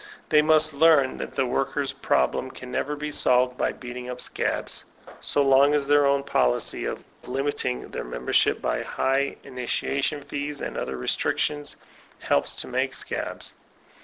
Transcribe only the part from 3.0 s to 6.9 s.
solved by beating up scabs, so long as their own policy